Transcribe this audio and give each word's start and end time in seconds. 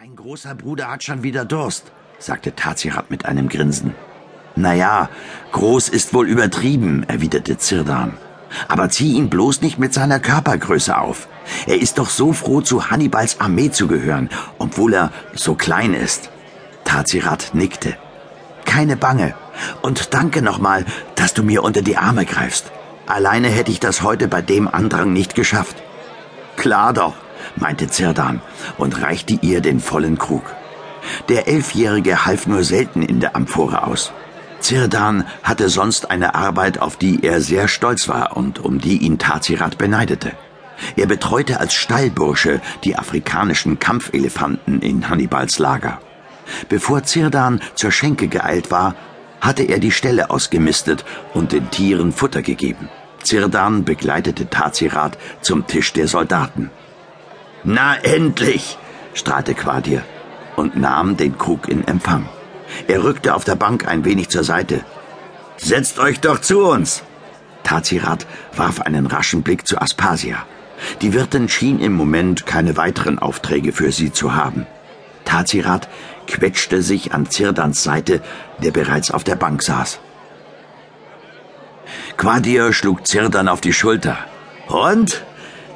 Dein 0.00 0.16
großer 0.16 0.54
Bruder 0.54 0.90
hat 0.90 1.04
schon 1.04 1.22
wieder 1.22 1.44
Durst, 1.44 1.92
sagte 2.18 2.54
Tazirat 2.54 3.10
mit 3.10 3.26
einem 3.26 3.50
Grinsen. 3.50 3.94
Naja, 4.56 5.10
groß 5.52 5.90
ist 5.90 6.14
wohl 6.14 6.26
übertrieben, 6.26 7.04
erwiderte 7.06 7.58
Zirdan. 7.58 8.14
Aber 8.66 8.88
zieh 8.88 9.12
ihn 9.12 9.28
bloß 9.28 9.60
nicht 9.60 9.78
mit 9.78 9.92
seiner 9.92 10.18
Körpergröße 10.18 10.96
auf. 10.96 11.28
Er 11.66 11.78
ist 11.82 11.98
doch 11.98 12.08
so 12.08 12.32
froh, 12.32 12.62
zu 12.62 12.90
Hannibals 12.90 13.40
Armee 13.40 13.70
zu 13.72 13.88
gehören, 13.88 14.30
obwohl 14.56 14.94
er 14.94 15.12
so 15.34 15.54
klein 15.54 15.92
ist. 15.92 16.30
Tazirat 16.84 17.50
nickte. 17.52 17.94
Keine 18.64 18.96
Bange. 18.96 19.34
Und 19.82 20.14
danke 20.14 20.40
nochmal, 20.40 20.86
dass 21.14 21.34
du 21.34 21.42
mir 21.42 21.62
unter 21.62 21.82
die 21.82 21.98
Arme 21.98 22.24
greifst. 22.24 22.72
Alleine 23.04 23.48
hätte 23.48 23.70
ich 23.70 23.80
das 23.80 24.00
heute 24.00 24.28
bei 24.28 24.40
dem 24.40 24.66
Andrang 24.66 25.12
nicht 25.12 25.34
geschafft. 25.34 25.76
Klar 26.56 26.94
doch, 26.94 27.16
meinte 27.56 27.88
Zirdan 27.88 28.40
und 28.78 29.00
reichte 29.02 29.38
ihr 29.40 29.60
den 29.60 29.80
vollen 29.80 30.18
Krug. 30.18 30.44
Der 31.28 31.48
Elfjährige 31.48 32.26
half 32.26 32.46
nur 32.46 32.64
selten 32.64 33.02
in 33.02 33.20
der 33.20 33.36
Amphore 33.36 33.86
aus. 33.86 34.12
Zirdan 34.60 35.24
hatte 35.42 35.68
sonst 35.68 36.10
eine 36.10 36.34
Arbeit, 36.34 36.80
auf 36.80 36.96
die 36.96 37.20
er 37.22 37.40
sehr 37.40 37.68
stolz 37.68 38.08
war 38.08 38.36
und 38.36 38.58
um 38.58 38.78
die 38.78 38.98
ihn 38.98 39.18
Tazirat 39.18 39.78
beneidete. 39.78 40.32
Er 40.96 41.06
betreute 41.06 41.60
als 41.60 41.74
Stallbursche 41.74 42.60
die 42.84 42.96
afrikanischen 42.96 43.78
Kampfelefanten 43.78 44.80
in 44.80 45.08
Hannibals 45.08 45.58
Lager. 45.58 46.00
Bevor 46.68 47.04
Zirdan 47.04 47.60
zur 47.74 47.92
Schenke 47.92 48.28
geeilt 48.28 48.70
war, 48.70 48.94
hatte 49.40 49.62
er 49.62 49.78
die 49.78 49.92
Ställe 49.92 50.30
ausgemistet 50.30 51.04
und 51.32 51.52
den 51.52 51.70
Tieren 51.70 52.12
Futter 52.12 52.42
gegeben. 52.42 52.88
Zirdan 53.22 53.84
begleitete 53.84 54.48
Tazirat 54.48 55.18
zum 55.40 55.66
Tisch 55.66 55.92
der 55.92 56.08
Soldaten. 56.08 56.70
Na 57.64 57.96
endlich, 57.96 58.78
strahlte 59.14 59.54
Quadir 59.54 60.02
und 60.56 60.76
nahm 60.76 61.16
den 61.16 61.36
Krug 61.36 61.68
in 61.68 61.86
Empfang. 61.86 62.28
Er 62.88 63.04
rückte 63.04 63.34
auf 63.34 63.44
der 63.44 63.56
Bank 63.56 63.86
ein 63.86 64.04
wenig 64.04 64.28
zur 64.30 64.44
Seite. 64.44 64.84
Setzt 65.56 65.98
euch 65.98 66.20
doch 66.20 66.40
zu 66.40 66.64
uns! 66.64 67.02
Tazirat 67.62 68.26
warf 68.56 68.80
einen 68.80 69.06
raschen 69.06 69.42
Blick 69.42 69.66
zu 69.66 69.80
Aspasia. 69.80 70.46
Die 71.02 71.12
Wirtin 71.12 71.48
schien 71.48 71.78
im 71.80 71.92
Moment 71.92 72.46
keine 72.46 72.76
weiteren 72.76 73.18
Aufträge 73.18 73.72
für 73.72 73.92
sie 73.92 74.12
zu 74.12 74.34
haben. 74.34 74.66
Tazirat 75.26 75.88
quetschte 76.26 76.82
sich 76.82 77.12
an 77.12 77.28
Zirdans 77.28 77.82
Seite, 77.82 78.22
der 78.62 78.70
bereits 78.70 79.10
auf 79.10 79.22
der 79.22 79.36
Bank 79.36 79.62
saß. 79.62 80.00
Quadir 82.16 82.72
schlug 82.72 83.06
Zirdan 83.06 83.48
auf 83.48 83.60
die 83.60 83.72
Schulter. 83.72 84.18
Und? 84.68 85.24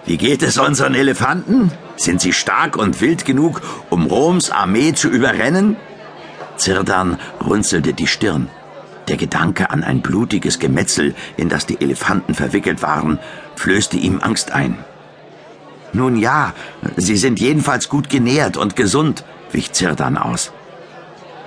Wie 0.07 0.19
geht 0.19 0.43
es 0.43 0.59
unseren 0.59 0.95
Elefanten? 0.95 1.71
Sind 1.97 2.21
sie 2.21 2.33
stark 2.33 2.77
und 2.77 3.01
wild 3.01 3.25
genug, 3.25 3.63
um 3.89 4.07
Roms 4.07 4.51
Armee 4.51 4.93
zu 4.93 5.09
überrennen? 5.09 5.77
Zirdan 6.57 7.19
runzelte 7.45 7.95
die 7.95 8.07
Stirn. 8.07 8.49
Der 9.09 9.17
Gedanke 9.17 9.71
an 9.71 9.83
ein 9.83 10.03
blutiges 10.03 10.59
Gemetzel, 10.59 11.15
in 11.37 11.49
das 11.49 11.67
die 11.67 11.81
Elefanten 11.81 12.35
verwickelt 12.35 12.83
waren, 12.83 13.19
flößte 13.57 13.97
ihm 13.97 14.21
Angst 14.21 14.53
ein. 14.53 14.79
Nun 15.93 16.17
ja, 16.17 16.53
sie 16.97 17.17
sind 17.17 17.41
jedenfalls 17.41 17.89
gut 17.89 18.09
genährt 18.09 18.57
und 18.57 18.77
gesund, 18.77 19.25
wich 19.53 19.73
Zirdan 19.73 20.19
aus. 20.19 20.53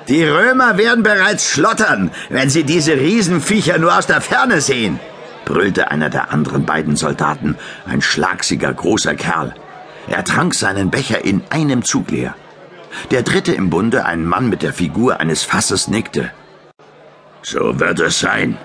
Die 0.08 0.24
Römer 0.24 0.78
werden 0.78 1.04
bereits 1.04 1.50
schlottern, 1.50 2.12
wenn 2.30 2.50
sie 2.50 2.64
diese 2.64 2.94
Riesenviecher 2.94 3.78
nur 3.78 3.98
aus 3.98 4.08
der 4.08 4.22
Ferne 4.22 4.62
sehen, 4.62 5.00
brüllte 5.48 5.92
einer 5.92 6.10
der 6.10 6.32
anderen 6.34 6.66
beiden 6.66 6.98
Soldaten, 6.98 7.56
ein 7.86 8.02
schlagsiger 8.02 8.74
großer 8.74 9.16
Kerl. 9.16 9.56
Er 10.08 10.26
trank 10.26 10.54
seinen 10.54 10.92
Becher 10.92 11.24
in 11.24 11.42
einem 11.50 11.84
Zug 11.86 12.12
leer. 12.12 12.36
Der 13.12 13.24
dritte 13.24 13.54
im 13.54 13.70
Bunde, 13.70 14.06
ein 14.06 14.26
Mann 14.26 14.50
mit 14.50 14.62
der 14.62 14.74
Figur 14.74 15.22
eines 15.22 15.44
Fasses, 15.44 15.88
nickte. 15.88 16.32
So 17.42 17.80
wird 17.80 18.00
es 18.02 18.20
sein. 18.20 18.58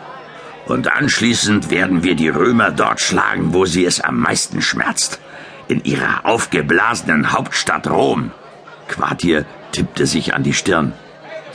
Und 0.67 0.93
anschließend 0.93 1.71
werden 1.71 2.03
wir 2.03 2.17
die 2.17 2.29
Römer 2.29 2.73
dort 2.73 3.01
schlagen, 3.01 3.55
wo 3.55 3.65
sie 3.65 3.85
es 3.85 4.01
am 4.01 4.19
meisten 4.19 4.61
schmerzt. 4.61 5.21
In 5.69 5.85
ihrer 5.85 6.27
aufgeblasenen 6.27 7.33
Hauptstadt 7.33 7.89
Rom. 7.89 8.33
Quartier 8.89 9.45
tippte 9.71 10.07
sich 10.07 10.35
an 10.35 10.43
die 10.43 10.53
Stirn. 10.53 10.93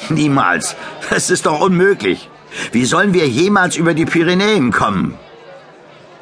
Niemals. 0.10 0.76
Das 1.10 1.30
ist 1.30 1.46
doch 1.46 1.60
unmöglich. 1.60 2.30
Wie 2.72 2.86
sollen 2.86 3.14
wir 3.14 3.28
jemals 3.28 3.76
über 3.76 3.94
die 3.94 4.06
Pyrenäen 4.06 4.72
kommen? 4.72 5.16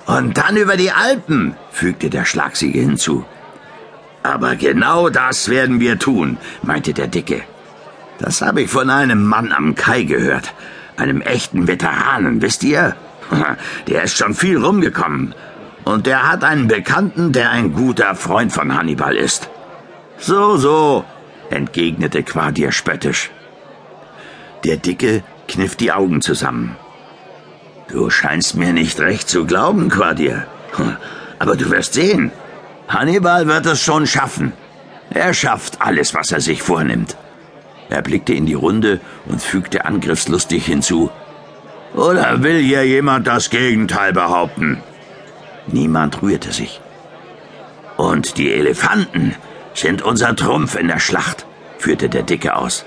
Und 0.05 0.37
dann 0.37 0.55
über 0.57 0.77
die 0.77 0.91
Alpen, 0.91 1.55
fügte 1.71 2.09
der 2.09 2.25
Schlagsige 2.25 2.79
hinzu. 2.79 3.25
Aber 4.23 4.55
genau 4.55 5.09
das 5.09 5.49
werden 5.49 5.79
wir 5.79 5.99
tun, 5.99 6.37
meinte 6.63 6.93
der 6.93 7.07
Dicke. 7.07 7.41
Das 8.19 8.41
habe 8.41 8.61
ich 8.61 8.69
von 8.69 8.89
einem 8.89 9.25
Mann 9.25 9.51
am 9.51 9.75
Kai 9.75 10.03
gehört. 10.03 10.53
Einem 10.97 11.21
echten 11.21 11.67
Veteranen, 11.67 12.41
wisst 12.41 12.63
ihr? 12.63 12.95
Der 13.87 14.03
ist 14.03 14.17
schon 14.17 14.33
viel 14.33 14.57
rumgekommen. 14.57 15.35
Und 15.83 16.07
der 16.07 16.27
hat 16.31 16.43
einen 16.43 16.67
Bekannten, 16.67 17.31
der 17.31 17.51
ein 17.51 17.73
guter 17.73 18.15
Freund 18.15 18.51
von 18.51 18.75
Hannibal 18.75 19.15
ist. 19.15 19.49
So, 20.17 20.57
so, 20.57 21.05
entgegnete 21.51 22.23
Quadir 22.23 22.71
spöttisch. 22.71 23.29
Der 24.63 24.77
Dicke 24.77 25.23
kniff 25.47 25.75
die 25.75 25.91
Augen 25.91 26.21
zusammen. 26.21 26.75
Du 27.87 28.09
scheinst 28.09 28.55
mir 28.55 28.73
nicht 28.73 28.99
recht 28.99 29.29
zu 29.29 29.45
glauben, 29.45 29.89
Quadir. 29.89 30.47
Aber 31.39 31.55
du 31.55 31.69
wirst 31.69 31.93
sehen. 31.93 32.31
Hannibal 32.87 33.47
wird 33.47 33.65
es 33.65 33.81
schon 33.81 34.07
schaffen. 34.07 34.53
Er 35.09 35.33
schafft 35.33 35.81
alles, 35.81 36.13
was 36.13 36.31
er 36.31 36.41
sich 36.41 36.61
vornimmt. 36.61 37.15
Er 37.89 38.01
blickte 38.01 38.33
in 38.33 38.45
die 38.45 38.53
Runde 38.53 38.99
und 39.25 39.41
fügte 39.41 39.85
angriffslustig 39.85 40.65
hinzu. 40.65 41.11
Oder 41.93 42.43
will 42.43 42.59
hier 42.59 42.85
jemand 42.85 43.27
das 43.27 43.49
Gegenteil 43.49 44.11
behaupten? 44.11 44.81
Niemand 45.67 46.21
rührte 46.21 46.51
sich. 46.51 46.81
Und 47.97 48.37
die 48.37 48.51
Elefanten 48.51 49.35
sind 49.73 50.01
unser 50.01 50.35
Trumpf 50.35 50.75
in 50.75 50.87
der 50.87 50.99
Schlacht, 50.99 51.45
führte 51.77 52.09
der 52.09 52.23
Dicke 52.23 52.55
aus. 52.55 52.85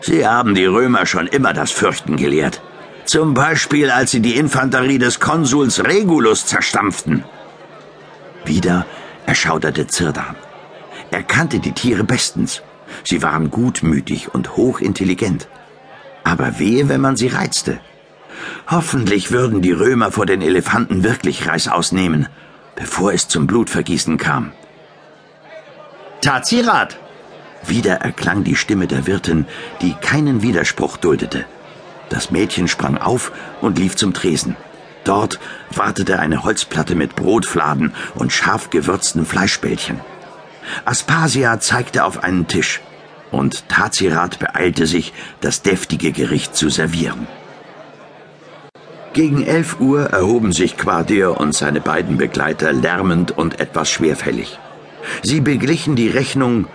Sie 0.00 0.26
haben 0.26 0.54
die 0.54 0.64
Römer 0.66 1.06
schon 1.06 1.26
immer 1.26 1.52
das 1.52 1.70
Fürchten 1.70 2.16
gelehrt. 2.16 2.62
Zum 3.04 3.34
Beispiel, 3.34 3.90
als 3.90 4.10
sie 4.10 4.20
die 4.20 4.36
Infanterie 4.36 4.98
des 4.98 5.18
Konsuls 5.18 5.82
Regulus 5.84 6.46
zerstampften. 6.46 7.24
Wieder 8.44 8.86
erschauderte 9.26 9.86
Zirdan. 9.86 10.36
Er 11.10 11.22
kannte 11.22 11.58
die 11.58 11.72
Tiere 11.72 12.04
bestens. 12.04 12.62
Sie 13.04 13.22
waren 13.22 13.50
gutmütig 13.50 14.34
und 14.34 14.56
hochintelligent. 14.56 15.48
Aber 16.24 16.58
wehe, 16.58 16.88
wenn 16.88 17.00
man 17.00 17.16
sie 17.16 17.28
reizte. 17.28 17.80
Hoffentlich 18.70 19.30
würden 19.30 19.62
die 19.62 19.72
Römer 19.72 20.12
vor 20.12 20.26
den 20.26 20.42
Elefanten 20.42 21.02
wirklich 21.02 21.46
Reißaus 21.46 21.92
nehmen, 21.92 22.28
bevor 22.76 23.12
es 23.12 23.28
zum 23.28 23.46
Blutvergießen 23.46 24.18
kam. 24.18 24.52
Tazirat! 26.20 26.98
Wieder 27.68 27.96
erklang 27.96 28.44
die 28.44 28.56
Stimme 28.56 28.86
der 28.86 29.06
Wirtin, 29.06 29.46
die 29.82 29.94
keinen 29.94 30.42
Widerspruch 30.42 30.96
duldete. 30.96 31.44
Das 32.08 32.30
Mädchen 32.30 32.66
sprang 32.66 32.96
auf 32.96 33.32
und 33.60 33.78
lief 33.78 33.94
zum 33.94 34.14
Tresen. 34.14 34.56
Dort 35.04 35.38
wartete 35.70 36.18
eine 36.18 36.44
Holzplatte 36.44 36.94
mit 36.94 37.14
Brotfladen 37.14 37.94
und 38.14 38.32
scharf 38.32 38.70
gewürzten 38.70 39.26
Fleischbällchen. 39.26 40.00
Aspasia 40.84 41.60
zeigte 41.60 42.04
auf 42.04 42.24
einen 42.24 42.46
Tisch, 42.46 42.80
und 43.30 43.68
Tazirat 43.68 44.38
beeilte 44.38 44.86
sich, 44.86 45.12
das 45.40 45.62
deftige 45.62 46.12
Gericht 46.12 46.56
zu 46.56 46.70
servieren. 46.70 47.26
Gegen 49.12 49.44
elf 49.44 49.80
Uhr 49.80 50.06
erhoben 50.10 50.52
sich 50.52 50.76
Quadir 50.76 51.38
und 51.38 51.54
seine 51.54 51.80
beiden 51.80 52.16
Begleiter 52.18 52.72
lärmend 52.72 53.36
und 53.36 53.60
etwas 53.60 53.90
schwerfällig. 53.90 54.58
Sie 55.22 55.40
beglichen 55.40 55.96
die 55.96 56.08
Rechnung 56.08 56.66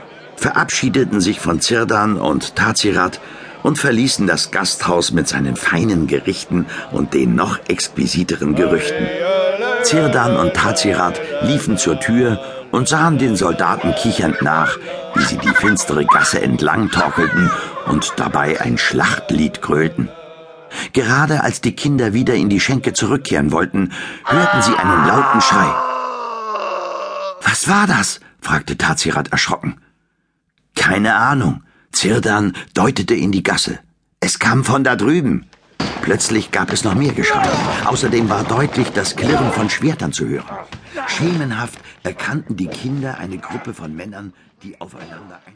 verabschiedeten 0.44 1.22
sich 1.22 1.40
von 1.40 1.62
Zirdan 1.62 2.18
und 2.18 2.58
Tazirat 2.58 3.22
und 3.64 3.80
verließen 3.80 4.28
das 4.28 4.52
Gasthaus 4.52 5.14
mit 5.14 5.26
seinen 5.26 5.56
feinen 5.56 6.06
Gerichten 6.06 6.66
und 6.92 7.14
den 7.14 7.34
noch 7.34 7.60
exquisiteren 7.70 8.54
Gerüchten. 8.54 9.08
Zirdan 9.84 10.36
und 10.36 10.54
Tazirat 10.54 11.22
liefen 11.44 11.78
zur 11.78 11.98
Tür 12.02 12.44
und 12.72 12.90
sahen 12.90 13.20
den 13.20 13.38
Soldaten 13.38 13.96
kichernd 13.96 14.42
nach, 14.42 14.78
wie 15.16 15.24
sie 15.24 15.38
die 15.38 15.56
finstere 15.56 16.04
Gasse 16.04 16.42
entlang 16.42 16.92
torkelten 16.92 17.50
und 17.88 18.12
dabei 18.18 18.60
ein 18.60 18.78
Schlachtlied 18.78 19.62
grölten. 19.62 20.10
Gerade 20.92 21.42
als 21.42 21.62
die 21.62 21.74
Kinder 21.74 22.12
wieder 22.12 22.34
in 22.34 22.50
die 22.50 22.60
Schenke 22.60 22.92
zurückkehren 22.92 23.54
wollten, 23.54 23.94
hörten 24.26 24.62
sie 24.62 24.76
einen 24.76 25.08
lauten 25.08 25.40
Schrei. 25.40 25.74
Was 27.44 27.70
war 27.70 27.88
das? 27.88 28.20
fragte 28.42 28.78
Tazirat 28.78 29.32
erschrocken. 29.32 29.78
Keine 30.84 31.16
Ahnung. 31.16 31.64
Zirdan 31.94 32.52
deutete 32.74 33.16
in 33.16 33.32
die 33.32 33.42
Gasse. 33.42 33.80
Es 34.20 34.38
kam 34.38 34.66
von 34.66 34.84
da 34.84 34.98
drüben. 34.98 35.46
Plötzlich 36.02 36.52
gab 36.52 36.74
es 36.74 36.84
noch 36.84 36.94
mehr 36.94 37.14
Geschrei. 37.14 37.48
Außerdem 37.86 38.30
war 38.30 38.44
deutlich 38.44 38.90
das 38.90 39.16
Klirren 39.16 39.54
von 39.54 39.70
Schwertern 39.70 40.12
zu 40.12 40.28
hören. 40.28 40.58
Schemenhaft 41.08 41.80
erkannten 42.04 42.58
die 42.58 42.68
Kinder 42.68 43.18
eine 43.18 43.38
Gruppe 43.38 43.74
von 43.74 43.96
Männern, 43.96 44.34
die 44.62 44.82
aufeinander 44.82 45.40
einschlugen. 45.46 45.54